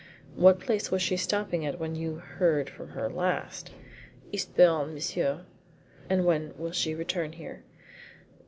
"What 0.33 0.59
place 0.59 0.89
was 0.89 1.03
she 1.03 1.15
stopping 1.15 1.63
at 1.63 1.79
when 1.79 1.93
you 1.93 2.15
heard 2.15 2.71
from 2.71 2.87
her 2.97 3.07
last?" 3.07 3.69
"Eastbourne, 4.31 4.95
monsieur." 4.95 5.45
"And 6.09 6.25
when 6.25 6.55
will 6.57 6.71
she 6.71 6.95
return 6.95 7.33
here?" 7.33 7.61